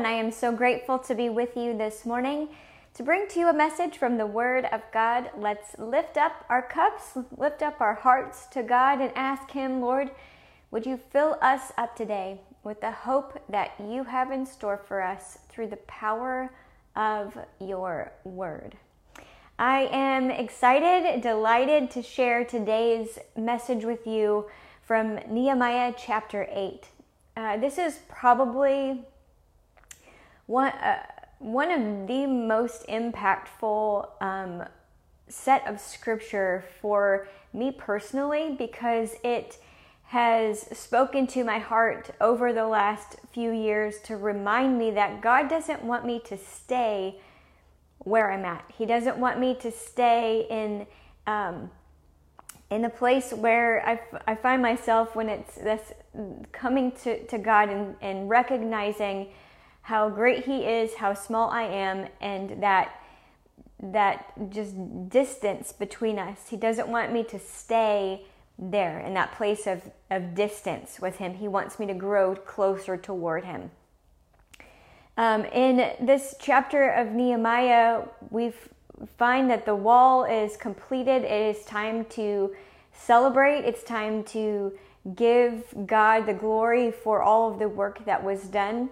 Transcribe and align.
and 0.00 0.06
I 0.06 0.12
am 0.12 0.32
so 0.32 0.50
grateful 0.50 0.98
to 1.00 1.14
be 1.14 1.28
with 1.28 1.58
you 1.58 1.76
this 1.76 2.06
morning 2.06 2.48
to 2.94 3.02
bring 3.02 3.28
to 3.28 3.38
you 3.38 3.48
a 3.50 3.52
message 3.52 3.98
from 3.98 4.16
the 4.16 4.24
Word 4.24 4.64
of 4.72 4.80
God. 4.94 5.28
Let's 5.36 5.78
lift 5.78 6.16
up 6.16 6.42
our 6.48 6.62
cups, 6.62 7.18
lift 7.36 7.60
up 7.60 7.82
our 7.82 7.92
hearts 7.92 8.46
to 8.52 8.62
God, 8.62 9.02
and 9.02 9.12
ask 9.14 9.50
Him, 9.50 9.82
Lord, 9.82 10.10
would 10.70 10.86
you 10.86 10.98
fill 11.10 11.36
us 11.42 11.70
up 11.76 11.96
today 11.96 12.40
with 12.64 12.80
the 12.80 12.90
hope 12.90 13.42
that 13.50 13.72
you 13.78 14.04
have 14.04 14.30
in 14.30 14.46
store 14.46 14.78
for 14.78 15.02
us 15.02 15.36
through 15.50 15.66
the 15.66 15.76
power 15.76 16.50
of 16.96 17.36
your 17.60 18.10
Word? 18.24 18.78
I 19.58 19.80
am 19.92 20.30
excited, 20.30 21.20
delighted 21.20 21.90
to 21.90 22.02
share 22.02 22.46
today's 22.46 23.18
message 23.36 23.84
with 23.84 24.06
you 24.06 24.48
from 24.80 25.16
Nehemiah 25.28 25.92
chapter 25.98 26.48
8. 26.50 26.88
Uh, 27.36 27.56
this 27.58 27.76
is 27.76 27.98
probably 28.08 29.04
one, 30.50 30.72
uh, 30.72 30.98
one 31.38 31.70
of 31.70 32.08
the 32.08 32.26
most 32.26 32.84
impactful 32.88 34.08
um, 34.20 34.64
set 35.28 35.64
of 35.68 35.78
scripture 35.78 36.64
for 36.80 37.28
me 37.52 37.70
personally 37.70 38.56
because 38.58 39.14
it 39.22 39.58
has 40.06 40.66
spoken 40.76 41.28
to 41.28 41.44
my 41.44 41.60
heart 41.60 42.10
over 42.20 42.52
the 42.52 42.66
last 42.66 43.14
few 43.32 43.52
years 43.52 44.00
to 44.00 44.16
remind 44.16 44.76
me 44.76 44.90
that 44.90 45.20
God 45.20 45.48
doesn't 45.48 45.84
want 45.84 46.04
me 46.04 46.20
to 46.24 46.36
stay 46.36 47.20
where 47.98 48.32
I'm 48.32 48.44
at. 48.44 48.64
He 48.76 48.86
doesn't 48.86 49.18
want 49.18 49.38
me 49.38 49.54
to 49.60 49.70
stay 49.70 50.48
in 50.50 50.86
um, 51.32 51.70
in 52.70 52.82
the 52.82 52.88
place 52.88 53.32
where 53.32 53.86
I, 53.86 53.92
f- 53.92 54.22
I 54.26 54.34
find 54.36 54.62
myself 54.62 55.14
when 55.14 55.28
it's 55.28 55.56
this 55.56 55.92
coming 56.52 56.92
to, 57.02 57.24
to 57.26 57.38
God 57.38 57.68
and, 57.68 57.96
and 58.00 58.28
recognizing 58.28 59.28
how 59.90 60.08
great 60.08 60.44
He 60.44 60.58
is, 60.64 60.94
how 60.94 61.14
small 61.14 61.50
I 61.50 61.62
am, 61.62 62.06
and 62.20 62.62
that 62.62 62.94
that 63.82 64.32
just 64.50 64.74
distance 65.08 65.72
between 65.72 66.16
us. 66.16 66.48
He 66.48 66.56
doesn't 66.56 66.86
want 66.86 67.12
me 67.12 67.24
to 67.24 67.38
stay 67.40 68.22
there 68.56 69.00
in 69.00 69.14
that 69.14 69.32
place 69.32 69.66
of, 69.66 69.82
of 70.10 70.36
distance 70.36 71.00
with 71.00 71.16
Him. 71.16 71.34
He 71.34 71.48
wants 71.48 71.80
me 71.80 71.86
to 71.86 71.94
grow 71.94 72.36
closer 72.36 72.96
toward 72.96 73.44
Him. 73.44 73.72
Um, 75.16 75.44
in 75.46 75.76
this 76.00 76.36
chapter 76.38 76.90
of 76.90 77.10
Nehemiah, 77.10 78.02
we 78.30 78.52
find 79.18 79.50
that 79.50 79.66
the 79.66 79.74
wall 79.74 80.24
is 80.24 80.56
completed. 80.56 81.24
It 81.24 81.56
is 81.56 81.64
time 81.64 82.04
to 82.10 82.54
celebrate. 82.92 83.64
It's 83.64 83.82
time 83.82 84.22
to 84.24 84.72
give 85.16 85.64
God 85.86 86.26
the 86.26 86.34
glory 86.34 86.92
for 86.92 87.22
all 87.22 87.50
of 87.50 87.58
the 87.58 87.68
work 87.68 88.04
that 88.04 88.22
was 88.22 88.42
done. 88.44 88.90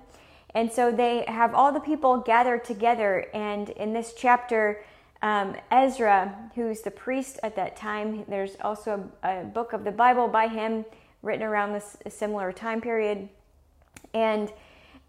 And 0.55 0.73
so 0.73 0.91
they 0.91 1.25
have 1.29 1.55
all 1.55 1.73
the 1.73 1.81
people 1.81 2.19
gathered 2.19 2.65
together. 2.65 3.27
And 3.35 3.71
in 3.71 3.93
this 3.93 4.15
chapter, 4.17 4.83
um, 5.23 5.57
Ezra, 5.71 6.51
who's 6.55 6.81
the 6.81 6.91
priest 6.91 7.39
at 7.43 7.57
that 7.57 7.77
time, 7.77 8.25
there's 8.29 8.57
also 8.61 9.11
a, 9.23 9.41
a 9.41 9.45
book 9.45 9.73
of 9.73 9.85
the 9.85 9.93
Bible 9.93 10.29
by 10.29 10.49
him 10.49 10.85
written 11.23 11.45
around 11.45 11.73
this 11.73 11.97
similar 12.09 12.53
time 12.53 12.81
period. 12.81 13.29
And 14.15 14.53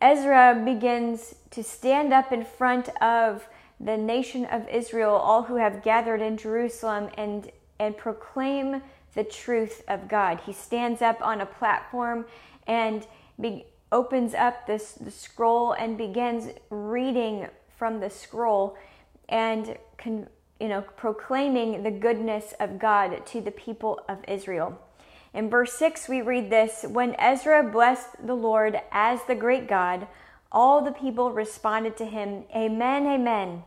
Ezra 0.02 0.62
begins 0.64 1.36
to 1.52 1.64
stand 1.64 2.14
up 2.14 2.32
in 2.32 2.44
front 2.44 2.90
of 3.02 3.48
the 3.80 3.98
nation 3.98 4.46
of 4.46 4.68
Israel, 4.68 5.12
all 5.12 5.44
who 5.44 5.56
have 5.56 5.84
gathered 5.84 6.22
in 6.22 6.38
Jerusalem, 6.38 7.10
and, 7.18 7.50
and 7.80 7.96
proclaim 7.96 8.82
the 9.14 9.24
truth 9.24 9.84
of 9.88 10.08
God. 10.08 10.42
He 10.46 10.54
stands 10.54 11.02
up 11.02 11.22
on 11.22 11.42
a 11.42 11.46
platform 11.46 12.26
and 12.68 13.06
be, 13.40 13.66
opens 13.92 14.34
up 14.34 14.68
this 14.68 14.94
the 14.94 15.12
scroll 15.12 15.74
and 15.74 15.98
begins 15.98 16.52
reading 16.70 17.48
from 17.78 18.00
the 18.00 18.10
scroll 18.10 18.78
and 19.28 19.78
con, 19.98 20.28
you 20.60 20.68
know 20.68 20.82
proclaiming 20.98 21.84
the 21.84 21.92
goodness 21.92 22.54
of 22.60 22.80
God 22.80 23.26
to 23.28 23.42
the 23.42 23.52
people 23.52 24.02
of 24.08 24.18
Israel. 24.28 24.80
In 25.34 25.50
verse 25.50 25.74
6, 25.74 26.10
we 26.10 26.22
read 26.22 26.50
this 26.50 26.84
When 26.88 27.16
Ezra 27.20 27.64
blessed 27.64 28.26
the 28.26 28.36
Lord 28.36 28.80
as 28.92 29.20
the 29.24 29.36
great 29.36 29.68
God, 29.68 30.08
all 30.52 30.82
the 30.82 30.92
people 30.92 31.32
responded 31.32 31.96
to 31.98 32.06
him, 32.06 32.46
Amen, 32.56 33.06
Amen, 33.06 33.64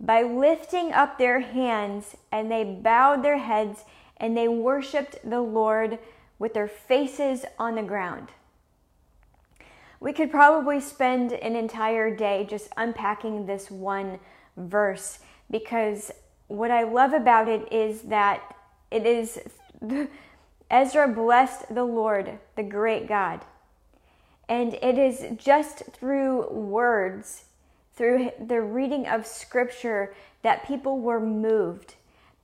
by 0.00 0.22
lifting 0.22 0.92
up 0.92 1.18
their 1.18 1.40
hands, 1.40 2.16
and 2.32 2.50
they 2.50 2.64
bowed 2.64 3.22
their 3.22 3.38
heads, 3.38 3.84
and 4.16 4.36
they 4.36 4.48
worshiped 4.48 5.18
the 5.28 5.40
Lord 5.40 5.98
with 6.38 6.54
their 6.54 6.68
faces 6.68 7.44
on 7.58 7.74
the 7.74 7.82
ground. 7.82 8.28
We 10.00 10.12
could 10.12 10.30
probably 10.30 10.80
spend 10.80 11.32
an 11.32 11.56
entire 11.56 12.14
day 12.14 12.46
just 12.48 12.68
unpacking 12.76 13.46
this 13.46 13.70
one 13.70 14.18
verse 14.56 15.20
because 15.50 16.10
what 16.48 16.70
I 16.70 16.82
love 16.84 17.12
about 17.12 17.48
it 17.48 17.72
is 17.72 18.02
that 18.02 18.54
it 18.90 19.06
is. 19.06 19.38
Ezra 20.70 21.06
blessed 21.06 21.72
the 21.74 21.84
Lord, 21.84 22.38
the 22.56 22.62
great 22.62 23.06
God. 23.06 23.44
And 24.48 24.74
it 24.74 24.98
is 24.98 25.24
just 25.36 25.84
through 25.92 26.48
words, 26.50 27.44
through 27.94 28.32
the 28.44 28.60
reading 28.60 29.06
of 29.06 29.26
scripture, 29.26 30.14
that 30.42 30.66
people 30.66 31.00
were 31.00 31.20
moved. 31.20 31.94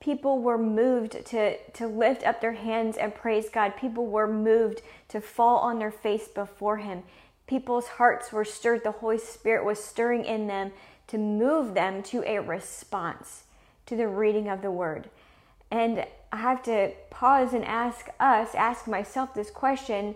People 0.01 0.41
were 0.41 0.59
moved 0.59 1.25
to, 1.27 1.57
to 1.73 1.87
lift 1.87 2.25
up 2.25 2.41
their 2.41 2.53
hands 2.53 2.97
and 2.97 3.15
praise 3.15 3.49
God. 3.49 3.77
People 3.77 4.07
were 4.07 4.27
moved 4.27 4.83
to 5.09 5.21
fall 5.21 5.59
on 5.59 5.79
their 5.79 5.93
face 5.93 6.27
before 6.27 6.79
Him. 6.79 7.05
People's 7.53 7.87
hearts 7.87 8.33
were 8.33 8.47
stirred. 8.47 8.83
The 8.83 8.93
Holy 8.93 9.19
Spirit 9.19 9.67
was 9.67 9.85
stirring 9.85 10.25
in 10.25 10.47
them 10.47 10.73
to 11.09 11.19
move 11.19 11.75
them 11.75 12.03
to 12.05 12.25
a 12.27 12.39
response 12.39 13.43
to 13.85 13.95
the 13.95 14.09
reading 14.09 14.49
of 14.49 14.63
the 14.63 14.71
Word. 14.71 15.11
And 15.71 16.07
I 16.33 16.39
have 16.39 16.63
to 16.63 16.93
pause 17.11 17.53
and 17.53 17.63
ask 17.67 18.09
us, 18.19 18.55
ask 18.55 18.87
myself 18.89 19.35
this 19.35 19.51
question 19.51 20.15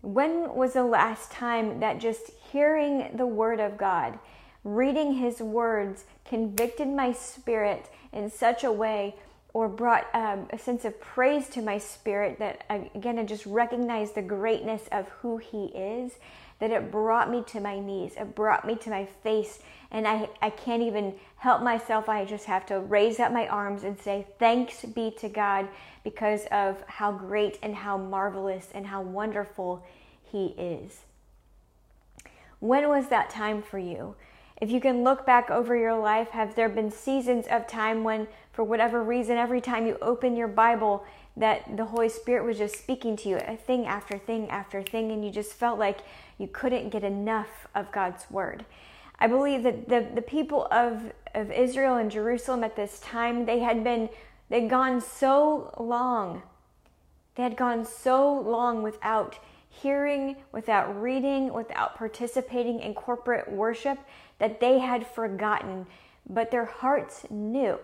when 0.00 0.54
was 0.54 0.74
the 0.74 0.84
last 0.84 1.32
time 1.32 1.80
that 1.80 1.98
just 1.98 2.30
hearing 2.52 3.10
the 3.16 3.26
Word 3.26 3.58
of 3.58 3.76
God, 3.76 4.20
reading 4.62 5.14
His 5.14 5.40
words, 5.40 6.04
convicted 6.24 6.86
my 6.86 7.12
spirit 7.12 7.90
in 8.12 8.30
such 8.30 8.62
a 8.62 8.70
way 8.70 9.16
or 9.52 9.68
brought 9.68 10.06
um, 10.14 10.46
a 10.50 10.58
sense 10.58 10.84
of 10.84 11.00
praise 11.00 11.48
to 11.48 11.62
my 11.62 11.78
spirit 11.78 12.38
that, 12.38 12.64
again, 12.94 13.18
I 13.18 13.24
just 13.24 13.44
recognized 13.44 14.14
the 14.14 14.22
greatness 14.22 14.82
of 14.92 15.08
who 15.08 15.38
He 15.38 15.64
is, 15.74 16.12
that 16.58 16.70
it 16.70 16.90
brought 16.90 17.30
me 17.30 17.42
to 17.48 17.60
my 17.60 17.78
knees, 17.78 18.14
it 18.16 18.34
brought 18.34 18.66
me 18.66 18.76
to 18.76 18.90
my 18.90 19.04
face 19.04 19.60
and 19.90 20.06
I, 20.06 20.28
I 20.42 20.50
can't 20.50 20.82
even 20.82 21.14
help 21.36 21.62
myself. 21.62 22.08
I 22.08 22.24
just 22.24 22.46
have 22.46 22.66
to 22.66 22.80
raise 22.80 23.20
up 23.20 23.32
my 23.32 23.46
arms 23.46 23.84
and 23.84 23.98
say, 23.98 24.26
Thanks 24.38 24.84
be 24.84 25.12
to 25.18 25.28
God 25.28 25.68
because 26.02 26.46
of 26.50 26.82
how 26.86 27.12
great 27.12 27.58
and 27.62 27.74
how 27.74 27.96
marvelous 27.96 28.68
and 28.74 28.86
how 28.86 29.02
wonderful 29.02 29.84
He 30.22 30.46
is. 30.58 31.00
When 32.58 32.88
was 32.88 33.08
that 33.08 33.30
time 33.30 33.62
for 33.62 33.78
you? 33.78 34.16
If 34.60 34.70
you 34.70 34.80
can 34.80 35.04
look 35.04 35.26
back 35.26 35.50
over 35.50 35.76
your 35.76 35.96
life, 35.98 36.30
have 36.30 36.54
there 36.54 36.70
been 36.70 36.90
seasons 36.90 37.46
of 37.50 37.66
time 37.66 38.02
when, 38.02 38.26
for 38.52 38.64
whatever 38.64 39.02
reason, 39.02 39.36
every 39.36 39.60
time 39.60 39.86
you 39.86 39.98
open 40.00 40.34
your 40.34 40.48
Bible, 40.48 41.04
that 41.36 41.76
the 41.76 41.84
Holy 41.84 42.08
Spirit 42.08 42.44
was 42.44 42.58
just 42.58 42.76
speaking 42.76 43.16
to 43.16 43.28
you, 43.28 43.36
a 43.36 43.56
thing 43.56 43.86
after 43.86 44.18
thing 44.18 44.48
after 44.48 44.82
thing, 44.82 45.12
and 45.12 45.24
you 45.24 45.30
just 45.30 45.52
felt 45.52 45.78
like 45.78 45.98
you 46.38 46.48
couldn't 46.48 46.90
get 46.90 47.04
enough 47.04 47.66
of 47.74 47.92
God's 47.92 48.30
Word? 48.30 48.64
I 49.18 49.26
believe 49.26 49.62
that 49.62 49.88
the, 49.88 50.06
the 50.14 50.22
people 50.22 50.66
of, 50.70 51.12
of 51.34 51.50
Israel 51.50 51.96
and 51.96 52.10
Jerusalem 52.10 52.64
at 52.64 52.76
this 52.76 53.00
time, 53.00 53.46
they 53.46 53.60
had 53.60 53.82
been, 53.82 54.08
they'd 54.48 54.68
gone 54.68 55.00
so 55.00 55.74
long. 55.78 56.42
They 57.34 57.42
had 57.42 57.56
gone 57.56 57.84
so 57.84 58.40
long 58.40 58.82
without 58.82 59.38
hearing, 59.68 60.36
without 60.52 61.00
reading, 61.00 61.52
without 61.52 61.96
participating 61.96 62.80
in 62.80 62.94
corporate 62.94 63.50
worship 63.50 63.98
that 64.38 64.60
they 64.60 64.78
had 64.78 65.06
forgotten, 65.06 65.86
but 66.28 66.50
their 66.50 66.64
hearts 66.64 67.26
knew. 67.30 67.78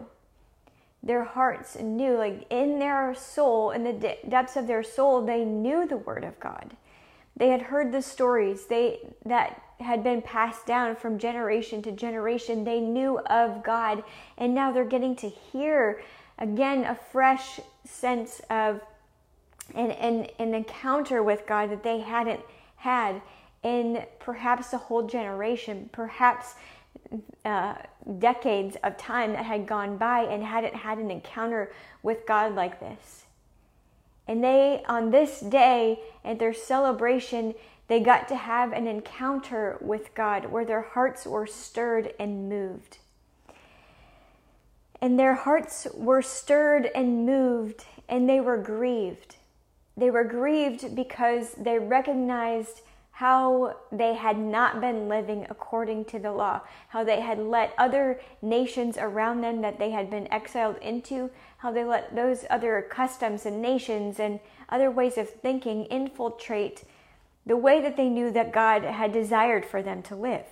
Their 1.02 1.24
hearts 1.24 1.76
knew, 1.78 2.16
like 2.16 2.46
in 2.50 2.78
their 2.78 3.14
soul, 3.14 3.72
in 3.72 3.82
the 3.82 4.16
depths 4.28 4.56
of 4.56 4.66
their 4.66 4.84
soul, 4.84 5.22
they 5.22 5.44
knew 5.44 5.86
the 5.86 5.96
Word 5.96 6.24
of 6.24 6.38
God. 6.38 6.76
They 7.36 7.48
had 7.48 7.62
heard 7.62 7.90
the 7.90 8.02
stories 8.02 8.66
they 8.66 9.00
that 9.24 9.60
had 9.80 10.04
been 10.04 10.22
passed 10.22 10.64
down 10.64 10.94
from 10.94 11.18
generation 11.18 11.82
to 11.82 11.92
generation. 11.92 12.62
They 12.62 12.80
knew 12.80 13.18
of 13.18 13.64
God, 13.64 14.04
and 14.38 14.54
now 14.54 14.70
they're 14.70 14.84
getting 14.84 15.16
to 15.16 15.28
hear 15.28 16.02
again 16.38 16.84
a 16.84 16.94
fresh 16.94 17.58
sense 17.84 18.40
of 18.48 18.80
an, 19.74 19.90
an, 19.92 20.28
an 20.38 20.54
encounter 20.54 21.22
with 21.22 21.46
God 21.46 21.70
that 21.70 21.82
they 21.82 22.00
hadn't 22.00 22.40
had 22.76 23.22
in 23.62 24.04
perhaps 24.18 24.72
a 24.72 24.78
whole 24.78 25.06
generation, 25.06 25.88
perhaps 25.92 26.54
uh, 27.44 27.74
decades 28.18 28.76
of 28.82 28.96
time 28.96 29.32
that 29.32 29.44
had 29.44 29.66
gone 29.66 29.96
by 29.96 30.20
and 30.20 30.42
hadn't 30.42 30.74
had 30.74 30.98
an 30.98 31.10
encounter 31.10 31.72
with 32.02 32.26
God 32.26 32.54
like 32.54 32.80
this. 32.80 33.24
And 34.26 34.42
they, 34.42 34.82
on 34.88 35.10
this 35.10 35.40
day, 35.40 36.00
at 36.24 36.38
their 36.38 36.54
celebration, 36.54 37.54
they 37.88 38.00
got 38.00 38.28
to 38.28 38.36
have 38.36 38.72
an 38.72 38.86
encounter 38.86 39.76
with 39.80 40.14
God 40.14 40.46
where 40.46 40.64
their 40.64 40.82
hearts 40.82 41.26
were 41.26 41.46
stirred 41.46 42.14
and 42.18 42.48
moved. 42.48 42.98
And 45.00 45.18
their 45.18 45.34
hearts 45.34 45.88
were 45.94 46.22
stirred 46.22 46.88
and 46.94 47.26
moved, 47.26 47.84
and 48.08 48.28
they 48.28 48.40
were 48.40 48.56
grieved. 48.56 49.36
They 49.96 50.10
were 50.10 50.24
grieved 50.24 50.94
because 50.94 51.54
they 51.54 51.78
recognized 51.78 52.82
how 53.12 53.76
they 53.92 54.14
had 54.14 54.38
not 54.38 54.80
been 54.80 55.06
living 55.06 55.46
according 55.50 56.04
to 56.06 56.18
the 56.18 56.32
law, 56.32 56.60
how 56.88 57.04
they 57.04 57.20
had 57.20 57.38
let 57.38 57.74
other 57.76 58.18
nations 58.40 58.96
around 58.98 59.42
them 59.42 59.60
that 59.60 59.78
they 59.78 59.90
had 59.90 60.10
been 60.10 60.32
exiled 60.32 60.76
into, 60.78 61.30
how 61.58 61.70
they 61.70 61.84
let 61.84 62.16
those 62.16 62.46
other 62.48 62.84
customs 62.88 63.44
and 63.44 63.60
nations 63.60 64.18
and 64.18 64.40
other 64.70 64.90
ways 64.90 65.18
of 65.18 65.28
thinking 65.28 65.84
infiltrate 65.84 66.84
the 67.44 67.56
way 67.56 67.82
that 67.82 67.96
they 67.96 68.08
knew 68.08 68.30
that 68.30 68.52
God 68.52 68.82
had 68.82 69.12
desired 69.12 69.66
for 69.66 69.82
them 69.82 70.02
to 70.04 70.16
live. 70.16 70.46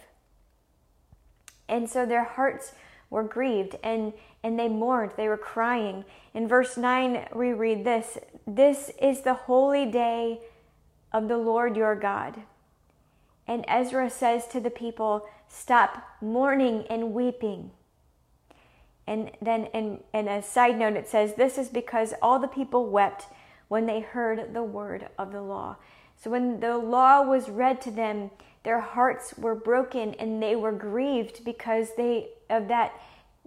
And 1.67 1.89
so 1.89 2.05
their 2.05 2.25
hearts 2.25 2.73
were 3.09 3.25
grieved 3.25 3.77
and, 3.83 4.13
and 4.43 4.59
they 4.59 4.69
mourned, 4.69 5.13
they 5.17 5.29
were 5.29 5.39
crying. 5.39 6.05
In 6.35 6.47
verse 6.47 6.77
9, 6.77 7.29
we 7.35 7.53
read 7.53 7.85
this 7.85 8.19
This 8.47 8.91
is 9.01 9.23
the 9.23 9.35
holy 9.35 9.87
day 9.87 10.41
of 11.13 11.29
the 11.29 11.39
Lord 11.39 11.77
your 11.77 11.95
God. 11.95 12.43
And 13.47 13.65
Ezra 13.67 14.11
says 14.11 14.47
to 14.49 14.61
the 14.61 14.71
people, 14.71 15.27
Stop 15.49 16.05
mourning 16.21 16.85
and 16.89 17.13
weeping. 17.13 17.73
And 19.07 19.33
then, 19.43 19.67
in, 19.75 19.99
in 20.15 20.29
a 20.29 20.41
side 20.41 20.79
note, 20.79 20.95
it 20.95 21.09
says, 21.09 21.35
This 21.35 21.59
is 21.59 21.69
because 21.69 22.15
all 22.23 22.39
the 22.39 22.47
people 22.47 22.89
wept 22.89 23.27
when 23.67 23.87
they 23.87 24.01
heard 24.01 24.55
the 24.55 24.63
word 24.63 25.09
of 25.19 25.33
the 25.33 25.43
law. 25.43 25.77
So 26.17 26.31
when 26.31 26.61
the 26.61 26.77
law 26.77 27.23
was 27.23 27.49
read 27.49 27.81
to 27.83 27.91
them, 27.91 28.31
their 28.63 28.81
hearts 28.81 29.35
were 29.39 29.55
broken 29.55 30.15
and 30.15 30.43
they 30.43 30.55
were 30.55 30.73
grieved 30.73 31.45
because 31.45 31.97
they 31.97 32.29
of 32.51 32.69
that 32.69 32.93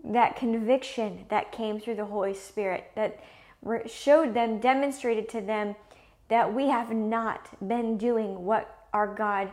that 0.03 0.35
conviction 0.35 1.25
that 1.29 1.51
came 1.51 1.79
through 1.79 1.95
the 1.95 2.05
Holy 2.05 2.33
Spirit 2.33 2.91
that 2.95 3.23
showed 3.85 4.33
them, 4.33 4.59
demonstrated 4.59 5.29
to 5.29 5.39
them 5.39 5.75
that 6.33 6.51
we 6.51 6.67
have 6.67 6.89
not 6.89 7.47
been 7.67 7.95
doing 7.95 8.43
what 8.43 8.87
our 8.91 9.05
God 9.05 9.51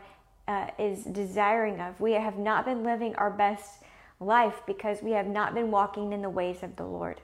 uh, 0.49 0.69
is 0.79 1.05
desiring 1.05 1.79
of. 1.79 2.01
We 2.01 2.13
have 2.13 2.39
not 2.39 2.65
been 2.65 2.83
living 2.83 3.15
our 3.17 3.31
best 3.31 3.83
life 4.19 4.63
because 4.67 5.03
we 5.03 5.11
have 5.11 5.27
not 5.27 5.53
been 5.53 5.71
walking 5.71 6.15
in 6.15 6.23
the 6.23 6.31
ways 6.31 6.63
of 6.63 6.77
the 6.77 6.87
Lord. 6.87 7.21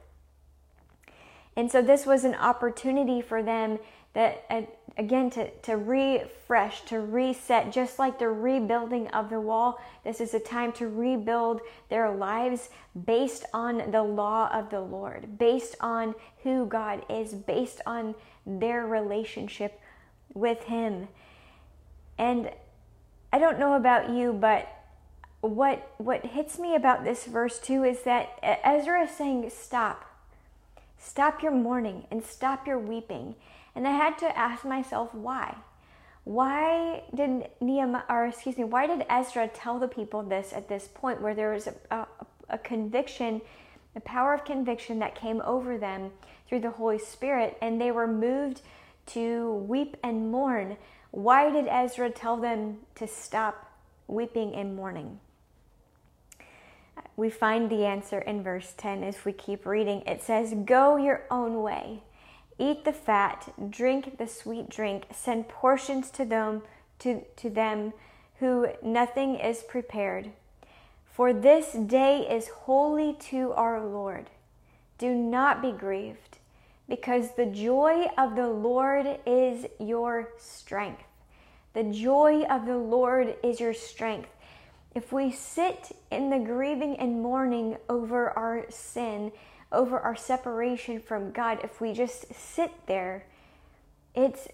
And 1.56 1.72
so 1.72 1.80
this 1.80 2.04
was 2.04 2.24
an 2.24 2.34
opportunity 2.34 3.22
for 3.22 3.42
them 3.42 3.78
that 4.12 4.44
uh, 4.50 4.60
again 4.98 5.30
to, 5.30 5.50
to 5.60 5.78
refresh 5.78 6.82
to 6.82 7.00
reset 7.00 7.72
just 7.72 7.98
like 7.98 8.18
the 8.18 8.28
rebuilding 8.28 9.08
of 9.08 9.28
the 9.28 9.38
wall 9.38 9.78
this 10.04 10.22
is 10.22 10.32
a 10.32 10.40
time 10.40 10.72
to 10.72 10.88
rebuild 10.88 11.60
their 11.90 12.10
lives 12.10 12.70
based 13.04 13.44
on 13.52 13.90
the 13.90 14.02
law 14.02 14.48
of 14.54 14.70
the 14.70 14.80
lord 14.80 15.38
based 15.38 15.76
on 15.82 16.14
who 16.42 16.64
god 16.64 17.04
is 17.10 17.34
based 17.34 17.82
on 17.84 18.14
their 18.46 18.86
relationship 18.86 19.80
with 20.32 20.64
him. 20.64 21.08
And 22.18 22.50
i 23.32 23.38
don't 23.38 23.58
know 23.58 23.74
about 23.74 24.08
you 24.08 24.32
but 24.32 24.72
what 25.40 25.90
what 25.98 26.24
hits 26.24 26.58
me 26.58 26.74
about 26.74 27.04
this 27.04 27.24
verse 27.24 27.58
too 27.58 27.82
is 27.82 28.02
that 28.04 28.38
ezra 28.64 29.02
is 29.02 29.10
saying 29.10 29.50
stop. 29.50 30.04
Stop 30.98 31.42
your 31.42 31.52
mourning 31.52 32.06
and 32.10 32.24
stop 32.24 32.66
your 32.66 32.78
weeping. 32.78 33.34
And 33.74 33.86
I 33.86 33.92
had 33.92 34.18
to 34.18 34.38
ask 34.38 34.64
myself 34.64 35.14
why. 35.14 35.56
Why 36.24 37.04
did 37.14 37.48
Nehemiah, 37.60 38.02
or 38.08 38.26
excuse 38.26 38.56
me, 38.58 38.64
why 38.64 38.86
did 38.86 39.06
Ezra 39.08 39.46
tell 39.46 39.78
the 39.78 39.86
people 39.86 40.22
this 40.22 40.52
at 40.52 40.68
this 40.68 40.88
point 40.92 41.20
where 41.20 41.34
there 41.34 41.52
was 41.52 41.68
a, 41.68 41.74
a, 41.90 42.06
a 42.48 42.58
conviction, 42.58 43.40
the 43.96 44.00
power 44.02 44.34
of 44.34 44.44
conviction 44.44 44.98
that 44.98 45.14
came 45.14 45.40
over 45.40 45.78
them 45.78 46.10
through 46.46 46.60
the 46.60 46.70
Holy 46.70 46.98
Spirit, 46.98 47.56
and 47.62 47.80
they 47.80 47.90
were 47.90 48.06
moved 48.06 48.60
to 49.06 49.54
weep 49.66 49.96
and 50.04 50.30
mourn? 50.30 50.76
Why 51.12 51.50
did 51.50 51.66
Ezra 51.66 52.10
tell 52.10 52.36
them 52.36 52.80
to 52.96 53.08
stop 53.08 53.72
weeping 54.06 54.54
and 54.54 54.76
mourning? 54.76 55.18
We 57.16 57.30
find 57.30 57.70
the 57.70 57.86
answer 57.86 58.18
in 58.18 58.42
verse 58.42 58.74
10 58.76 59.02
as 59.02 59.24
we 59.24 59.32
keep 59.32 59.64
reading. 59.64 60.02
It 60.02 60.22
says, 60.22 60.52
Go 60.66 60.98
your 60.98 61.24
own 61.30 61.62
way. 61.62 62.02
Eat 62.58 62.84
the 62.84 62.92
fat, 62.92 63.50
drink 63.70 64.18
the 64.18 64.28
sweet 64.28 64.68
drink, 64.68 65.06
send 65.10 65.48
portions 65.48 66.10
to 66.10 66.26
them 66.26 66.60
to, 66.98 67.22
to 67.36 67.48
them 67.48 67.94
who 68.40 68.68
nothing 68.82 69.36
is 69.36 69.62
prepared. 69.62 70.32
For 71.16 71.32
this 71.32 71.72
day 71.72 72.28
is 72.30 72.48
holy 72.48 73.14
to 73.30 73.52
our 73.52 73.82
Lord. 73.82 74.28
Do 74.98 75.14
not 75.14 75.62
be 75.62 75.72
grieved, 75.72 76.36
because 76.90 77.30
the 77.30 77.46
joy 77.46 78.08
of 78.18 78.36
the 78.36 78.50
Lord 78.50 79.20
is 79.24 79.64
your 79.80 80.28
strength. 80.36 81.04
The 81.72 81.84
joy 81.84 82.42
of 82.42 82.66
the 82.66 82.76
Lord 82.76 83.34
is 83.42 83.60
your 83.60 83.72
strength. 83.72 84.28
If 84.94 85.10
we 85.10 85.32
sit 85.32 85.90
in 86.10 86.28
the 86.28 86.38
grieving 86.38 86.96
and 86.98 87.22
mourning 87.22 87.78
over 87.88 88.28
our 88.32 88.66
sin, 88.68 89.32
over 89.72 89.98
our 89.98 90.16
separation 90.16 91.00
from 91.00 91.32
God, 91.32 91.60
if 91.64 91.80
we 91.80 91.94
just 91.94 92.26
sit 92.34 92.72
there, 92.86 93.24
it's 94.14 94.48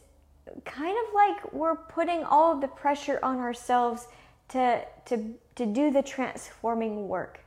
kind 0.65 0.97
of 1.09 1.13
like 1.13 1.53
we're 1.53 1.75
putting 1.75 2.23
all 2.23 2.55
of 2.55 2.61
the 2.61 2.69
pressure 2.69 3.19
on 3.21 3.41
ourselves 3.41 4.07
to, 4.53 4.83
to, 5.07 5.35
to 5.57 5.67
do 5.67 5.91
the 5.91 6.03
transforming 6.03 7.09
work. 7.09 7.41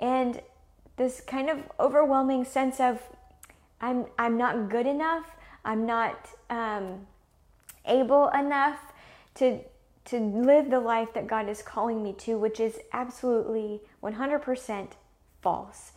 And 0.00 0.40
this 0.96 1.20
kind 1.20 1.50
of 1.50 1.58
overwhelming 1.78 2.44
sense 2.44 2.80
of 2.80 3.00
I'm, 3.80 4.06
I'm 4.18 4.38
not 4.38 4.70
good 4.70 4.86
enough, 4.86 5.26
I'm 5.64 5.84
not 5.84 6.28
um, 6.48 7.06
able 7.84 8.28
enough 8.28 8.78
to, 9.36 9.60
to 10.06 10.20
live 10.20 10.70
the 10.70 10.80
life 10.80 11.12
that 11.14 11.26
God 11.26 11.48
is 11.48 11.62
calling 11.62 12.02
me 12.02 12.14
to, 12.18 12.38
which 12.38 12.60
is 12.60 12.78
absolutely 12.92 13.80
100% 14.02 14.88
false 15.42 15.92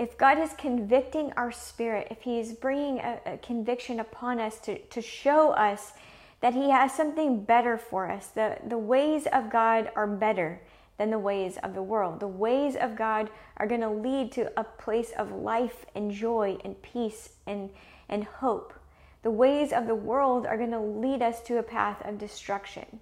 if 0.00 0.16
God 0.16 0.38
is 0.38 0.54
convicting 0.56 1.30
our 1.36 1.52
spirit, 1.52 2.08
if 2.10 2.22
He 2.22 2.40
is 2.40 2.52
bringing 2.52 3.00
a, 3.00 3.20
a, 3.26 3.36
conviction 3.36 4.00
upon 4.00 4.40
us 4.40 4.58
to, 4.60 4.78
to 4.78 5.02
show 5.02 5.50
us 5.50 5.92
that 6.40 6.54
He 6.54 6.70
has 6.70 6.92
something 6.92 7.44
better 7.44 7.76
for 7.76 8.10
us, 8.10 8.28
the, 8.28 8.58
the 8.66 8.78
ways 8.78 9.26
of 9.32 9.50
God 9.50 9.90
are 9.94 10.06
better 10.06 10.60
than 10.98 11.10
the 11.10 11.18
ways 11.18 11.58
of 11.62 11.74
the 11.74 11.82
world. 11.82 12.20
The 12.20 12.28
ways 12.28 12.76
of 12.76 12.96
God 12.96 13.30
are 13.56 13.66
going 13.66 13.80
to 13.80 13.90
lead 13.90 14.32
to 14.32 14.52
a 14.58 14.64
place 14.64 15.12
of 15.16 15.32
life 15.32 15.86
and 15.94 16.10
joy 16.10 16.58
and 16.64 16.80
peace 16.82 17.30
and, 17.46 17.70
and 18.08 18.24
hope. 18.24 18.74
The 19.22 19.30
ways 19.30 19.72
of 19.72 19.86
the 19.86 19.94
world 19.94 20.46
are 20.46 20.56
going 20.56 20.70
to 20.70 20.80
lead 20.80 21.22
us 21.22 21.40
to 21.42 21.58
a 21.58 21.62
path 21.62 22.06
of 22.06 22.18
destruction. 22.18 23.00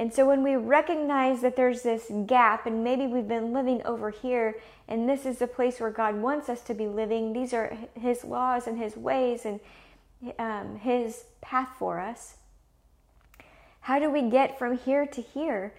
And 0.00 0.12
so 0.12 0.26
when 0.26 0.42
we 0.42 0.56
recognize 0.56 1.42
that 1.42 1.56
there's 1.56 1.82
this 1.82 2.10
gap, 2.26 2.64
and 2.64 2.82
maybe 2.82 3.06
we've 3.06 3.28
been 3.28 3.52
living 3.52 3.82
over 3.84 4.10
here, 4.10 4.56
and 4.88 5.08
this 5.08 5.26
is 5.26 5.38
the 5.38 5.46
place 5.46 5.78
where 5.78 5.90
God 5.90 6.16
wants 6.16 6.48
us 6.48 6.62
to 6.62 6.74
be 6.74 6.86
living, 6.86 7.32
these 7.32 7.52
are 7.52 7.76
His 7.94 8.24
laws 8.24 8.66
and 8.66 8.78
His 8.78 8.96
ways 8.96 9.44
and 9.44 9.60
um, 10.38 10.76
His 10.76 11.24
path 11.40 11.70
for 11.78 12.00
us. 12.00 12.36
How 13.80 13.98
do 13.98 14.10
we 14.10 14.28
get 14.30 14.58
from 14.58 14.76
here 14.76 15.06
to 15.06 15.22
here? 15.22 15.74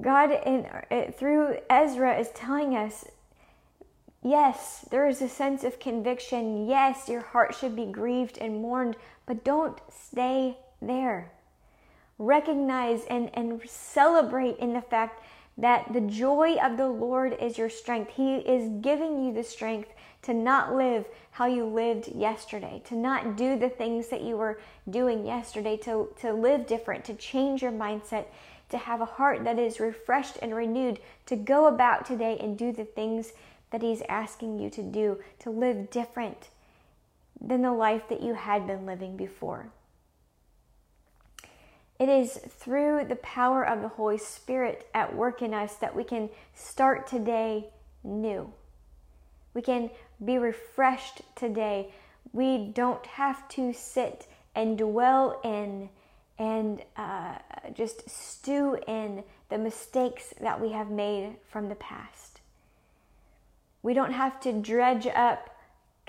God, 0.00 0.30
in, 0.44 0.66
uh, 0.90 1.10
through 1.12 1.58
Ezra, 1.70 2.18
is 2.18 2.30
telling 2.30 2.76
us 2.76 3.04
yes, 4.22 4.86
there 4.90 5.06
is 5.06 5.20
a 5.20 5.28
sense 5.28 5.64
of 5.64 5.78
conviction. 5.78 6.66
Yes, 6.66 7.08
your 7.08 7.20
heart 7.20 7.54
should 7.54 7.76
be 7.76 7.86
grieved 7.86 8.38
and 8.38 8.62
mourned, 8.62 8.96
but 9.26 9.44
don't 9.44 9.80
stay 9.90 10.56
there 10.80 11.30
recognize 12.18 13.04
and, 13.06 13.30
and 13.34 13.60
celebrate 13.68 14.58
in 14.58 14.72
the 14.72 14.80
fact 14.80 15.22
that 15.56 15.92
the 15.92 16.00
joy 16.00 16.56
of 16.56 16.76
the 16.76 16.88
Lord 16.88 17.36
is 17.40 17.58
your 17.58 17.70
strength. 17.70 18.12
He 18.14 18.36
is 18.36 18.68
giving 18.80 19.24
you 19.24 19.32
the 19.32 19.44
strength 19.44 19.90
to 20.24 20.34
not 20.34 20.74
live 20.74 21.06
how 21.32 21.46
you 21.46 21.66
lived 21.66 22.08
yesterday, 22.08 22.82
to 22.86 22.94
not 22.94 23.36
do 23.36 23.58
the 23.58 23.68
things 23.68 24.08
that 24.08 24.22
you 24.22 24.36
were 24.36 24.58
doing 24.88 25.26
yesterday, 25.26 25.76
to, 25.76 26.08
to 26.20 26.32
live 26.32 26.66
different, 26.66 27.04
to 27.04 27.14
change 27.14 27.62
your 27.62 27.72
mindset, 27.72 28.26
to 28.70 28.78
have 28.78 29.00
a 29.00 29.06
heart 29.06 29.44
that 29.44 29.58
is 29.58 29.80
refreshed 29.80 30.38
and 30.40 30.54
renewed, 30.54 30.98
to 31.26 31.36
go 31.36 31.66
about 31.66 32.06
today 32.06 32.38
and 32.40 32.56
do 32.56 32.72
the 32.72 32.84
things 32.84 33.32
that 33.70 33.82
He's 33.82 34.02
asking 34.08 34.58
you 34.58 34.70
to 34.70 34.82
do, 34.82 35.18
to 35.40 35.50
live 35.50 35.90
different 35.90 36.48
than 37.38 37.62
the 37.62 37.72
life 37.72 38.08
that 38.08 38.22
you 38.22 38.34
had 38.34 38.66
been 38.66 38.86
living 38.86 39.16
before. 39.16 39.68
It 41.98 42.08
is 42.08 42.38
through 42.48 43.04
the 43.08 43.16
power 43.16 43.64
of 43.64 43.82
the 43.82 43.88
Holy 43.88 44.18
Spirit 44.18 44.88
at 44.94 45.14
work 45.14 45.42
in 45.42 45.52
us 45.52 45.76
that 45.76 45.94
we 45.94 46.02
can 46.02 46.30
start 46.54 47.06
today 47.06 47.68
new. 48.02 48.52
We 49.54 49.62
can 49.62 49.90
be 50.24 50.38
refreshed 50.38 51.22
today. 51.36 51.92
We 52.32 52.58
don't 52.74 53.06
have 53.06 53.48
to 53.50 53.72
sit 53.72 54.26
and 54.54 54.76
dwell 54.76 55.40
in 55.44 55.88
and 56.38 56.82
uh, 56.96 57.36
just 57.72 58.08
stew 58.10 58.78
in 58.88 59.22
the 59.48 59.58
mistakes 59.58 60.34
that 60.40 60.60
we 60.60 60.72
have 60.72 60.90
made 60.90 61.36
from 61.48 61.68
the 61.68 61.76
past. 61.76 62.40
We 63.82 63.94
don't 63.94 64.12
have 64.12 64.40
to 64.40 64.52
dredge 64.52 65.06
up, 65.06 65.50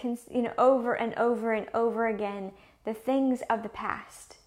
you 0.02 0.42
know, 0.42 0.54
over 0.58 0.94
and 0.94 1.14
over 1.16 1.54
and 1.54 1.68
over 1.74 2.08
again 2.08 2.54
the 2.86 2.94
things 2.94 3.42
of 3.50 3.64
the 3.64 3.70
past. 3.70 4.38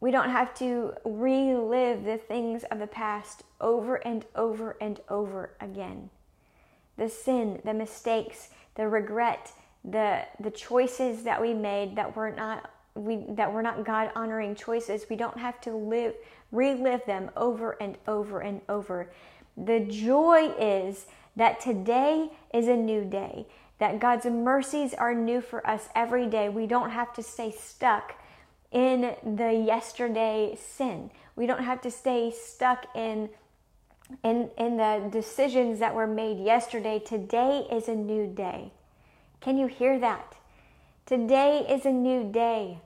We 0.00 0.10
don't 0.10 0.30
have 0.30 0.54
to 0.54 0.94
relive 1.04 2.04
the 2.04 2.18
things 2.18 2.64
of 2.64 2.78
the 2.78 2.86
past 2.86 3.42
over 3.60 3.96
and 3.96 4.24
over 4.34 4.76
and 4.80 5.00
over 5.08 5.54
again. 5.60 6.10
The 6.98 7.08
sin, 7.08 7.60
the 7.64 7.74
mistakes, 7.74 8.48
the 8.74 8.88
regret, 8.88 9.52
the 9.84 10.24
the 10.40 10.50
choices 10.50 11.22
that 11.22 11.40
we 11.40 11.54
made 11.54 11.96
that 11.96 12.14
were 12.16 12.30
not 12.30 12.70
we 12.94 13.24
that 13.30 13.52
were 13.52 13.62
not 13.62 13.84
God 13.84 14.10
honoring 14.14 14.54
choices. 14.54 15.06
We 15.08 15.16
don't 15.16 15.38
have 15.38 15.60
to 15.62 15.72
live 15.72 16.14
relive 16.50 17.04
them 17.06 17.30
over 17.36 17.76
and 17.80 17.96
over 18.06 18.40
and 18.40 18.60
over. 18.68 19.10
The 19.56 19.80
joy 19.80 20.52
is 20.58 21.06
that 21.36 21.60
today 21.60 22.30
is 22.52 22.68
a 22.68 22.76
new 22.76 23.04
day. 23.04 23.46
That 23.78 24.00
God's 24.00 24.26
mercies 24.26 24.92
are 24.92 25.14
new 25.14 25.40
for 25.40 25.64
us 25.66 25.88
every 25.94 26.26
day. 26.26 26.48
We 26.48 26.66
don't 26.66 26.90
have 26.90 27.12
to 27.14 27.22
stay 27.22 27.52
stuck 27.52 28.16
in 28.72 29.14
the 29.24 29.52
yesterday 29.52 30.58
sin. 30.60 31.10
We 31.36 31.46
don't 31.46 31.62
have 31.62 31.80
to 31.82 31.90
stay 31.90 32.32
stuck 32.32 32.86
in 32.94 33.30
in 34.22 34.50
in 34.56 34.76
the 34.76 35.08
decisions 35.10 35.78
that 35.78 35.94
were 35.94 36.06
made 36.06 36.38
yesterday. 36.38 36.98
Today 36.98 37.66
is 37.70 37.88
a 37.88 37.94
new 37.94 38.26
day. 38.26 38.72
Can 39.40 39.58
you 39.58 39.66
hear 39.66 39.98
that? 39.98 40.34
Today 41.06 41.64
is 41.68 41.86
a 41.86 41.92
new 41.92 42.30
day. 42.30 42.80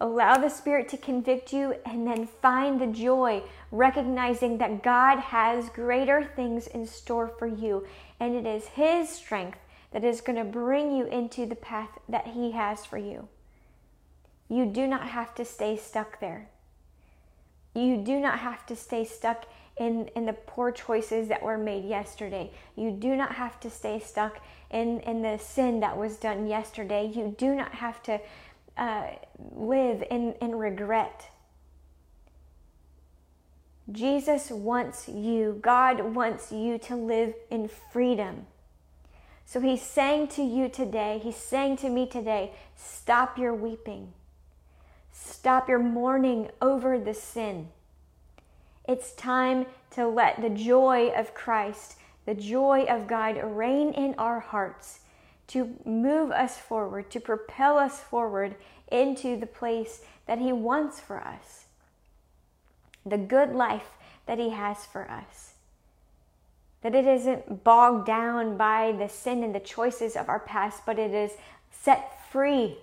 Allow 0.00 0.36
the 0.38 0.48
Spirit 0.48 0.88
to 0.88 0.96
convict 0.96 1.52
you 1.52 1.76
and 1.86 2.06
then 2.06 2.26
find 2.26 2.80
the 2.80 2.88
joy, 2.88 3.42
recognizing 3.70 4.58
that 4.58 4.82
God 4.82 5.18
has 5.20 5.70
greater 5.70 6.24
things 6.24 6.66
in 6.66 6.86
store 6.86 7.28
for 7.28 7.46
you. 7.46 7.86
And 8.18 8.34
it 8.34 8.46
is 8.46 8.66
His 8.66 9.08
strength 9.08 9.58
that 9.92 10.02
is 10.02 10.20
going 10.20 10.38
to 10.38 10.44
bring 10.44 10.96
you 10.96 11.06
into 11.06 11.46
the 11.46 11.54
path 11.54 11.98
that 12.08 12.28
He 12.28 12.50
has 12.50 12.84
for 12.84 12.98
you. 12.98 13.28
You 14.48 14.66
do 14.66 14.88
not 14.88 15.08
have 15.08 15.34
to 15.36 15.44
stay 15.44 15.76
stuck 15.76 16.18
there. 16.18 16.48
You 17.74 17.96
do 17.96 18.20
not 18.20 18.38
have 18.38 18.66
to 18.66 18.76
stay 18.76 19.04
stuck 19.04 19.46
in, 19.76 20.08
in 20.14 20.26
the 20.26 20.32
poor 20.34 20.70
choices 20.70 21.28
that 21.28 21.42
were 21.42 21.58
made 21.58 21.84
yesterday. 21.84 22.50
You 22.76 22.90
do 22.90 23.16
not 23.16 23.32
have 23.34 23.58
to 23.60 23.70
stay 23.70 23.98
stuck 23.98 24.40
in, 24.70 25.00
in 25.00 25.22
the 25.22 25.38
sin 25.38 25.80
that 25.80 25.96
was 25.96 26.16
done 26.16 26.46
yesterday. 26.46 27.10
You 27.14 27.34
do 27.36 27.54
not 27.54 27.72
have 27.72 28.02
to 28.04 28.20
uh, 28.76 29.06
live 29.54 30.04
in, 30.10 30.34
in 30.40 30.54
regret. 30.54 31.30
Jesus 33.90 34.50
wants 34.50 35.08
you, 35.08 35.58
God 35.60 36.14
wants 36.14 36.52
you 36.52 36.78
to 36.78 36.96
live 36.96 37.34
in 37.50 37.68
freedom. 37.92 38.46
So 39.44 39.60
he's 39.60 39.82
saying 39.82 40.28
to 40.28 40.42
you 40.42 40.68
today, 40.68 41.20
he's 41.22 41.36
saying 41.36 41.78
to 41.78 41.90
me 41.90 42.06
today, 42.06 42.52
stop 42.76 43.36
your 43.36 43.54
weeping. 43.54 44.12
Stop 45.12 45.68
your 45.68 45.78
mourning 45.78 46.50
over 46.60 46.98
the 46.98 47.14
sin. 47.14 47.68
It's 48.88 49.12
time 49.12 49.66
to 49.90 50.08
let 50.08 50.40
the 50.40 50.50
joy 50.50 51.10
of 51.10 51.34
Christ, 51.34 51.96
the 52.24 52.34
joy 52.34 52.84
of 52.84 53.06
God, 53.06 53.38
reign 53.42 53.92
in 53.92 54.14
our 54.16 54.40
hearts 54.40 55.00
to 55.48 55.76
move 55.84 56.30
us 56.30 56.56
forward, 56.56 57.10
to 57.10 57.20
propel 57.20 57.78
us 57.78 58.00
forward 58.00 58.56
into 58.90 59.36
the 59.36 59.46
place 59.46 60.02
that 60.26 60.38
He 60.38 60.52
wants 60.52 60.98
for 60.98 61.20
us, 61.20 61.66
the 63.04 63.18
good 63.18 63.52
life 63.52 63.90
that 64.26 64.38
He 64.38 64.50
has 64.50 64.86
for 64.86 65.10
us. 65.10 65.54
That 66.80 66.94
it 66.94 67.06
isn't 67.06 67.62
bogged 67.62 68.06
down 68.06 68.56
by 68.56 68.92
the 68.92 69.08
sin 69.08 69.44
and 69.44 69.54
the 69.54 69.60
choices 69.60 70.16
of 70.16 70.28
our 70.28 70.40
past, 70.40 70.84
but 70.84 70.98
it 70.98 71.12
is 71.12 71.32
set 71.70 72.28
free 72.30 72.78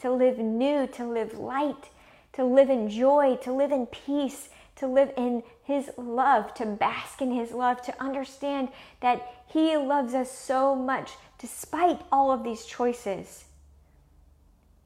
to 0.00 0.10
live 0.10 0.38
new, 0.38 0.86
to 0.86 1.04
live 1.06 1.38
light, 1.38 1.90
to 2.32 2.44
live 2.44 2.70
in 2.70 2.88
joy, 2.88 3.36
to 3.42 3.52
live 3.52 3.70
in 3.70 3.86
peace, 3.86 4.48
to 4.76 4.86
live 4.86 5.12
in 5.16 5.42
His 5.62 5.90
love, 5.96 6.54
to 6.54 6.66
bask 6.66 7.20
in 7.20 7.32
His 7.32 7.52
love, 7.52 7.82
to 7.82 8.02
understand 8.02 8.68
that 9.00 9.44
He 9.46 9.76
loves 9.76 10.14
us 10.14 10.30
so 10.30 10.74
much 10.74 11.12
despite 11.38 12.00
all 12.10 12.32
of 12.32 12.44
these 12.44 12.64
choices. 12.64 13.44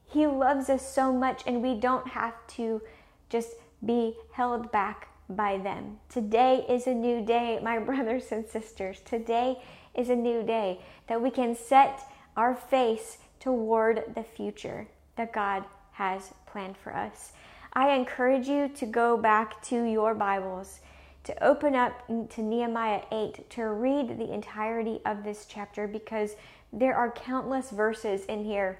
He 0.05 0.27
loves 0.27 0.69
us 0.69 0.93
so 0.93 1.13
much, 1.13 1.43
and 1.47 1.61
we 1.61 1.75
don't 1.75 2.07
have 2.07 2.35
to 2.55 2.81
just 3.29 3.53
be 3.85 4.15
held 4.33 4.71
back 4.71 5.07
by 5.29 5.57
them. 5.57 5.97
Today 6.09 6.65
is 6.67 6.87
a 6.87 6.93
new 6.93 7.25
day, 7.25 7.59
my 7.63 7.79
brothers 7.89 8.31
and 8.31 8.45
sisters. 8.45 9.01
Today 9.05 9.61
is 9.93 10.09
a 10.09 10.15
new 10.15 10.43
day 10.43 10.81
that 11.07 11.21
we 11.21 11.31
can 11.31 11.55
set 11.55 12.01
our 12.35 12.53
face 12.53 13.17
toward 13.39 14.03
the 14.13 14.23
future 14.23 14.87
that 15.15 15.33
God 15.33 15.63
has 15.93 16.33
planned 16.45 16.77
for 16.77 16.95
us. 16.95 17.33
I 17.73 17.93
encourage 17.93 18.47
you 18.47 18.69
to 18.69 18.85
go 18.85 19.17
back 19.17 19.61
to 19.63 19.83
your 19.83 20.13
Bibles, 20.13 20.79
to 21.25 21.43
open 21.43 21.75
up 21.75 22.07
to 22.07 22.41
Nehemiah 22.41 23.01
8, 23.11 23.49
to 23.51 23.63
read 23.63 24.17
the 24.17 24.33
entirety 24.33 24.99
of 25.05 25.23
this 25.23 25.45
chapter 25.47 25.87
because 25.87 26.35
there 26.71 26.95
are 26.95 27.11
countless 27.11 27.71
verses 27.71 28.25
in 28.25 28.45
here 28.45 28.79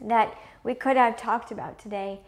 that 0.00 0.36
we 0.64 0.74
could 0.74 0.96
have 0.96 1.16
talked 1.16 1.50
about 1.50 1.78
today. 1.78 2.20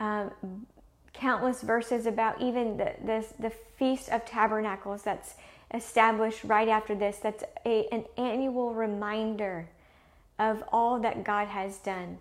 Um, 0.00 0.66
countless 1.12 1.62
verses 1.62 2.06
about 2.06 2.40
even 2.40 2.76
the, 2.76 2.94
the, 3.04 3.26
the 3.38 3.50
Feast 3.50 4.08
of 4.10 4.24
Tabernacles 4.24 5.02
that's 5.02 5.34
established 5.74 6.44
right 6.44 6.68
after 6.68 6.94
this, 6.94 7.18
that's 7.18 7.44
a, 7.66 7.86
an 7.92 8.04
annual 8.16 8.72
reminder 8.72 9.68
of 10.38 10.62
all 10.72 11.00
that 11.00 11.24
God 11.24 11.48
has 11.48 11.78
done 11.78 12.18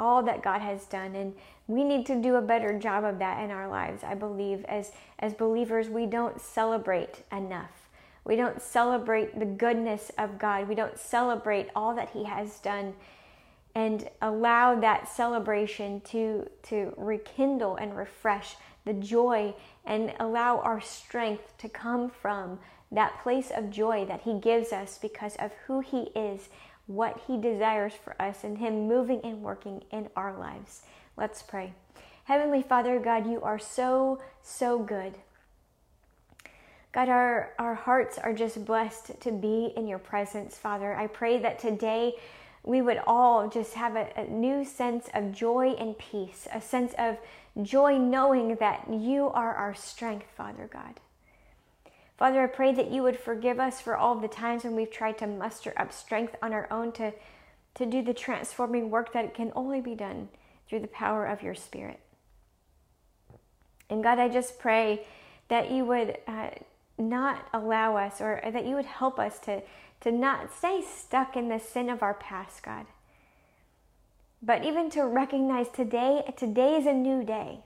all 0.00 0.22
that 0.22 0.42
God 0.42 0.60
has 0.62 0.86
done 0.86 1.14
and 1.14 1.34
we 1.68 1.84
need 1.84 2.06
to 2.06 2.20
do 2.20 2.34
a 2.34 2.42
better 2.42 2.76
job 2.76 3.04
of 3.04 3.20
that 3.20 3.44
in 3.44 3.52
our 3.52 3.68
lives. 3.68 4.02
I 4.02 4.14
believe 4.14 4.64
as 4.64 4.90
as 5.20 5.34
believers 5.34 5.88
we 5.88 6.06
don't 6.06 6.40
celebrate 6.40 7.22
enough. 7.30 7.88
We 8.24 8.34
don't 8.34 8.60
celebrate 8.60 9.38
the 9.38 9.46
goodness 9.46 10.10
of 10.18 10.38
God. 10.38 10.68
We 10.68 10.74
don't 10.74 10.98
celebrate 10.98 11.68
all 11.76 11.94
that 11.94 12.10
he 12.10 12.24
has 12.24 12.58
done 12.58 12.94
and 13.74 14.08
allow 14.20 14.80
that 14.80 15.08
celebration 15.08 16.00
to 16.00 16.48
to 16.64 16.92
rekindle 16.96 17.76
and 17.76 17.96
refresh 17.96 18.56
the 18.84 18.94
joy 18.94 19.54
and 19.84 20.12
allow 20.18 20.58
our 20.58 20.80
strength 20.80 21.56
to 21.58 21.68
come 21.68 22.10
from 22.10 22.58
that 22.90 23.22
place 23.22 23.52
of 23.54 23.70
joy 23.70 24.04
that 24.06 24.22
he 24.22 24.40
gives 24.40 24.72
us 24.72 24.98
because 24.98 25.36
of 25.36 25.52
who 25.66 25.80
he 25.80 26.10
is 26.16 26.48
what 26.90 27.20
He 27.26 27.40
desires 27.40 27.92
for 27.94 28.20
us 28.20 28.42
and 28.42 28.58
Him 28.58 28.88
moving 28.88 29.20
and 29.22 29.42
working 29.42 29.82
in 29.92 30.08
our 30.16 30.36
lives. 30.36 30.82
Let's 31.16 31.42
pray. 31.42 31.72
Heavenly 32.24 32.62
Father, 32.62 32.98
God, 32.98 33.30
you 33.30 33.40
are 33.42 33.58
so, 33.58 34.20
so 34.42 34.78
good. 34.78 35.14
God, 36.92 37.08
our, 37.08 37.52
our 37.58 37.74
hearts 37.74 38.18
are 38.18 38.32
just 38.32 38.64
blessed 38.64 39.20
to 39.20 39.30
be 39.30 39.72
in 39.76 39.86
your 39.86 40.00
presence, 40.00 40.58
Father. 40.58 40.94
I 40.94 41.06
pray 41.06 41.38
that 41.38 41.60
today 41.60 42.14
we 42.64 42.82
would 42.82 43.00
all 43.06 43.48
just 43.48 43.74
have 43.74 43.94
a, 43.94 44.08
a 44.16 44.24
new 44.24 44.64
sense 44.64 45.08
of 45.14 45.32
joy 45.32 45.76
and 45.78 45.96
peace, 45.96 46.48
a 46.52 46.60
sense 46.60 46.92
of 46.98 47.16
joy 47.62 47.98
knowing 47.98 48.56
that 48.56 48.86
you 48.92 49.28
are 49.28 49.54
our 49.54 49.74
strength, 49.74 50.26
Father 50.36 50.68
God. 50.72 50.98
Father, 52.20 52.42
I 52.42 52.48
pray 52.48 52.74
that 52.74 52.90
you 52.90 53.02
would 53.02 53.18
forgive 53.18 53.58
us 53.58 53.80
for 53.80 53.96
all 53.96 54.14
the 54.14 54.28
times 54.28 54.62
when 54.62 54.76
we've 54.76 54.90
tried 54.90 55.16
to 55.18 55.26
muster 55.26 55.72
up 55.78 55.90
strength 55.90 56.36
on 56.42 56.52
our 56.52 56.70
own 56.70 56.92
to, 56.92 57.14
to 57.76 57.86
do 57.86 58.02
the 58.02 58.12
transforming 58.12 58.90
work 58.90 59.14
that 59.14 59.32
can 59.32 59.50
only 59.56 59.80
be 59.80 59.94
done 59.94 60.28
through 60.68 60.80
the 60.80 60.86
power 60.86 61.24
of 61.24 61.42
your 61.42 61.54
Spirit. 61.54 61.98
And 63.88 64.02
God, 64.02 64.18
I 64.18 64.28
just 64.28 64.58
pray 64.58 65.06
that 65.48 65.70
you 65.70 65.86
would 65.86 66.18
uh, 66.26 66.50
not 66.98 67.48
allow 67.54 67.96
us 67.96 68.20
or 68.20 68.38
that 68.52 68.66
you 68.66 68.74
would 68.74 68.84
help 68.84 69.18
us 69.18 69.38
to, 69.38 69.62
to 70.02 70.12
not 70.12 70.54
stay 70.54 70.82
stuck 70.82 71.38
in 71.38 71.48
the 71.48 71.58
sin 71.58 71.88
of 71.88 72.02
our 72.02 72.12
past, 72.12 72.62
God. 72.62 72.84
But 74.42 74.62
even 74.66 74.90
to 74.90 75.06
recognize 75.06 75.70
today, 75.70 76.22
today 76.36 76.76
is 76.76 76.84
a 76.84 76.92
new 76.92 77.24
day. 77.24 77.60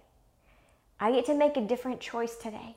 I 1.00 1.10
get 1.10 1.26
to 1.26 1.34
make 1.34 1.56
a 1.56 1.60
different 1.60 1.98
choice 1.98 2.36
today. 2.36 2.76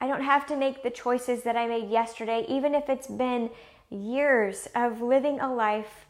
I 0.00 0.06
don't 0.06 0.22
have 0.22 0.46
to 0.46 0.56
make 0.56 0.82
the 0.82 0.90
choices 0.90 1.42
that 1.42 1.56
I 1.56 1.66
made 1.66 1.90
yesterday, 1.90 2.44
even 2.48 2.74
if 2.74 2.88
it's 2.88 3.06
been 3.06 3.50
years 3.90 4.68
of 4.74 5.00
living 5.00 5.40
a 5.40 5.52
life 5.52 6.06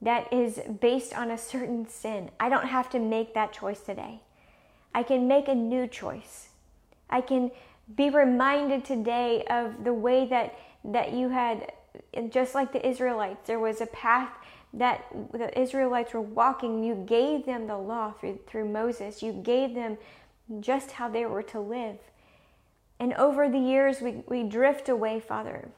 that 0.00 0.32
is 0.32 0.60
based 0.80 1.14
on 1.14 1.30
a 1.30 1.38
certain 1.38 1.88
sin. 1.88 2.30
I 2.38 2.48
don't 2.48 2.66
have 2.66 2.90
to 2.90 2.98
make 2.98 3.34
that 3.34 3.52
choice 3.52 3.80
today. 3.80 4.20
I 4.94 5.02
can 5.02 5.28
make 5.28 5.48
a 5.48 5.54
new 5.54 5.86
choice. 5.86 6.48
I 7.10 7.20
can 7.20 7.50
be 7.94 8.10
reminded 8.10 8.84
today 8.84 9.44
of 9.48 9.84
the 9.84 9.92
way 9.92 10.26
that 10.26 10.58
that 10.84 11.12
you 11.12 11.28
had 11.28 11.72
just 12.30 12.54
like 12.54 12.72
the 12.72 12.86
Israelites 12.86 13.46
there 13.46 13.58
was 13.58 13.80
a 13.80 13.86
path 13.86 14.30
that 14.76 15.06
the 15.32 15.58
Israelites 15.58 16.12
were 16.12 16.20
walking, 16.20 16.84
you 16.84 16.94
gave 16.94 17.46
them 17.46 17.66
the 17.66 17.78
law 17.78 18.12
through, 18.12 18.38
through 18.46 18.68
Moses. 18.68 19.22
You 19.22 19.32
gave 19.32 19.74
them 19.74 19.96
just 20.60 20.92
how 20.92 21.08
they 21.08 21.24
were 21.24 21.42
to 21.44 21.60
live. 21.60 21.96
And 22.98 23.12
over 23.14 23.48
the 23.48 23.58
years, 23.58 24.00
we, 24.00 24.22
we 24.26 24.42
drift 24.42 24.88
away, 24.88 25.20
Father. 25.20 25.68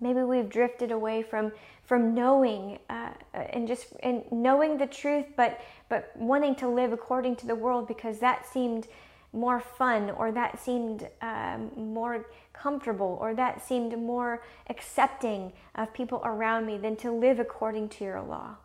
Maybe 0.00 0.22
we've 0.22 0.48
drifted 0.48 0.90
away 0.90 1.22
from 1.22 1.52
from 1.84 2.14
knowing 2.14 2.78
uh, 2.88 3.10
and 3.34 3.68
just 3.68 3.92
and 4.02 4.24
knowing 4.32 4.78
the 4.78 4.86
truth, 4.86 5.26
but 5.36 5.60
but 5.88 6.12
wanting 6.16 6.56
to 6.56 6.68
live 6.68 6.92
according 6.92 7.36
to 7.36 7.46
the 7.46 7.54
world 7.54 7.86
because 7.86 8.18
that 8.18 8.46
seemed 8.46 8.88
more 9.32 9.60
fun, 9.60 10.10
or 10.10 10.30
that 10.32 10.60
seemed 10.60 11.08
um, 11.22 11.70
more 11.76 12.26
comfortable, 12.52 13.16
or 13.20 13.34
that 13.34 13.66
seemed 13.66 13.96
more 13.98 14.42
accepting 14.68 15.52
of 15.74 15.92
people 15.94 16.20
around 16.24 16.66
me 16.66 16.76
than 16.76 16.96
to 16.96 17.10
live 17.10 17.40
according 17.40 17.88
to 17.88 18.04
your 18.04 18.20
law. 18.20 18.56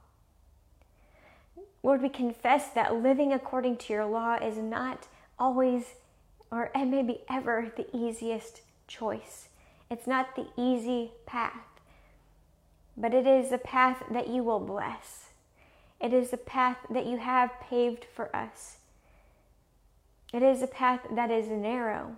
Lord, 1.83 2.01
we 2.01 2.09
confess 2.09 2.69
that 2.69 2.95
living 2.95 3.31
according 3.31 3.77
to 3.77 3.93
your 3.93 4.05
law 4.05 4.35
is 4.35 4.57
not 4.57 5.07
always, 5.39 5.95
or 6.51 6.71
maybe 6.75 7.21
ever, 7.29 7.71
the 7.75 7.87
easiest 7.95 8.61
choice. 8.87 9.49
It's 9.89 10.07
not 10.07 10.35
the 10.35 10.47
easy 10.57 11.11
path, 11.25 11.81
but 12.95 13.13
it 13.13 13.27
is 13.27 13.51
a 13.51 13.57
path 13.57 14.03
that 14.11 14.27
you 14.27 14.43
will 14.43 14.59
bless. 14.59 15.29
It 15.99 16.13
is 16.13 16.31
a 16.33 16.37
path 16.37 16.77
that 16.89 17.05
you 17.05 17.17
have 17.17 17.59
paved 17.61 18.05
for 18.05 18.35
us. 18.35 18.77
It 20.33 20.43
is 20.43 20.61
a 20.61 20.67
path 20.67 21.01
that 21.11 21.31
is 21.31 21.47
narrow. 21.47 22.15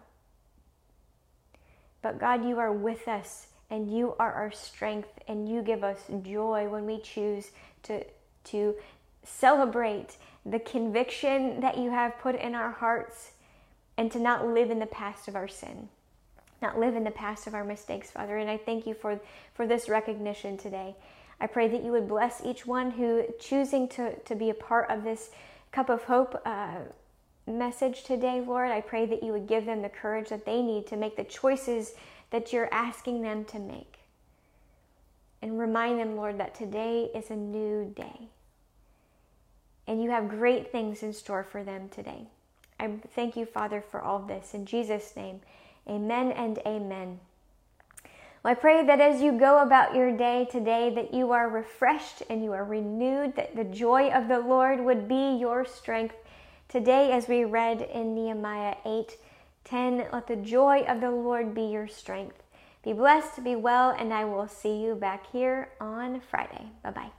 But 2.01 2.19
God, 2.19 2.45
you 2.45 2.59
are 2.59 2.71
with 2.71 3.07
us 3.07 3.47
and 3.69 3.95
you 3.95 4.15
are 4.19 4.33
our 4.33 4.51
strength 4.51 5.19
and 5.27 5.47
you 5.47 5.61
give 5.61 5.83
us 5.83 5.99
joy 6.23 6.67
when 6.67 6.85
we 6.85 6.99
choose 6.99 7.51
to, 7.83 8.03
to 8.45 8.75
celebrate 9.23 10.17
the 10.45 10.59
conviction 10.59 11.59
that 11.59 11.77
you 11.77 11.91
have 11.91 12.17
put 12.19 12.35
in 12.35 12.55
our 12.55 12.71
hearts 12.71 13.31
and 13.99 14.09
to 14.13 14.17
not 14.17 14.47
live 14.47 14.71
in 14.71 14.79
the 14.79 14.85
past 14.85 15.27
of 15.27 15.35
our 15.35 15.49
sin, 15.49 15.89
not 16.61 16.79
live 16.79 16.95
in 16.95 17.03
the 17.03 17.11
past 17.11 17.47
of 17.47 17.53
our 17.53 17.65
mistakes, 17.65 18.09
Father. 18.09 18.37
And 18.37 18.49
I 18.49 18.55
thank 18.55 18.87
you 18.87 18.93
for, 18.93 19.19
for 19.53 19.67
this 19.67 19.89
recognition 19.89 20.57
today. 20.57 20.95
I 21.41 21.47
pray 21.47 21.67
that 21.67 21.83
you 21.83 21.91
would 21.91 22.07
bless 22.07 22.41
each 22.45 22.65
one 22.65 22.91
who 22.91 23.25
choosing 23.41 23.89
to, 23.89 24.17
to 24.17 24.35
be 24.35 24.51
a 24.51 24.53
part 24.53 24.89
of 24.89 25.03
this 25.03 25.31
cup 25.73 25.89
of 25.89 26.05
hope 26.05 26.41
uh, 26.45 26.77
message 27.45 28.05
today, 28.05 28.39
Lord. 28.39 28.71
I 28.71 28.79
pray 28.79 29.05
that 29.05 29.21
you 29.21 29.33
would 29.33 29.47
give 29.47 29.65
them 29.65 29.81
the 29.81 29.89
courage 29.89 30.29
that 30.29 30.45
they 30.45 30.61
need 30.61 30.87
to 30.87 30.95
make 30.95 31.17
the 31.17 31.25
choices 31.25 31.91
that 32.29 32.53
you're 32.53 32.73
asking 32.73 33.21
them 33.21 33.43
to 33.45 33.59
make. 33.59 33.97
And 35.41 35.59
remind 35.59 35.99
them, 35.99 36.15
Lord, 36.15 36.37
that 36.39 36.55
today 36.55 37.09
is 37.13 37.29
a 37.31 37.35
new 37.35 37.91
day 37.93 38.29
and 39.87 40.01
you 40.01 40.09
have 40.11 40.29
great 40.29 40.71
things 40.71 41.03
in 41.03 41.11
store 41.11 41.43
for 41.43 41.65
them 41.65 41.89
today. 41.89 42.27
I 42.79 42.89
thank 43.13 43.35
you, 43.35 43.45
Father, 43.45 43.81
for 43.81 44.01
all 44.01 44.19
this. 44.19 44.53
In 44.53 44.65
Jesus' 44.65 45.15
name, 45.15 45.41
amen 45.87 46.31
and 46.31 46.59
amen. 46.65 47.19
Well, 48.43 48.51
I 48.51 48.55
pray 48.55 48.85
that 48.85 49.01
as 49.01 49.21
you 49.21 49.33
go 49.33 49.61
about 49.61 49.95
your 49.95 50.15
day 50.15 50.47
today, 50.49 50.93
that 50.95 51.13
you 51.13 51.31
are 51.31 51.49
refreshed 51.49 52.23
and 52.29 52.43
you 52.43 52.53
are 52.53 52.63
renewed, 52.63 53.35
that 53.35 53.55
the 53.55 53.65
joy 53.65 54.09
of 54.09 54.29
the 54.29 54.39
Lord 54.39 54.79
would 54.79 55.09
be 55.09 55.35
your 55.35 55.65
strength. 55.65 56.15
Today, 56.69 57.11
as 57.11 57.27
we 57.27 57.43
read 57.43 57.81
in 57.81 58.15
Nehemiah 58.15 58.75
8 58.85 59.17
10, 59.65 60.07
let 60.11 60.27
the 60.27 60.35
joy 60.35 60.83
of 60.87 61.01
the 61.01 61.11
Lord 61.11 61.53
be 61.53 61.63
your 61.63 61.87
strength. 61.87 62.41
Be 62.83 62.93
blessed, 62.93 63.43
be 63.43 63.55
well, 63.55 63.91
and 63.91 64.13
I 64.13 64.23
will 64.23 64.47
see 64.47 64.81
you 64.81 64.95
back 64.95 65.29
here 65.31 65.69
on 65.81 66.21
Friday. 66.21 66.69
Bye 66.81 66.91
bye. 66.91 67.18